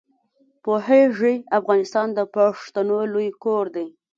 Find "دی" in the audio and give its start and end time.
3.75-3.87